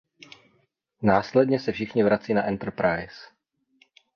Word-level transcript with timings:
Následně 1.01 1.59
se 1.59 1.71
všichni 1.71 2.03
vrací 2.03 2.33
na 2.33 2.45
Enterprise. 2.47 3.21